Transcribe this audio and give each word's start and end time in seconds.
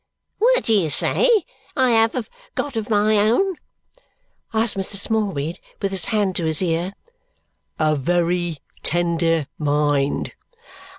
What 0.39 0.63
do 0.63 0.73
you 0.73 0.89
say 0.89 1.29
I 1.77 1.91
have 1.91 2.27
got 2.55 2.75
of 2.75 2.89
my 2.89 3.19
own?" 3.19 3.57
asked 4.51 4.75
Mr. 4.75 4.95
Smallweed 4.95 5.59
with 5.79 5.91
his 5.91 6.05
hand 6.05 6.35
to 6.37 6.45
his 6.45 6.59
ear. 6.59 6.95
"A 7.77 7.95
very 7.95 8.61
tender 8.81 9.45
mind." 9.59 10.33